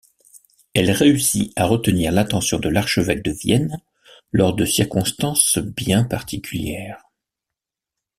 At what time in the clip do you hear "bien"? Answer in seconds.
5.59-6.05